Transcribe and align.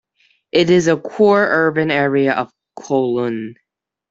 It 0.51 0.71
is 0.71 0.85
the 0.85 0.97
core 0.97 1.45
urban 1.47 1.91
area 1.91 2.33
of 2.33 2.51
Kowloon. 2.75 3.53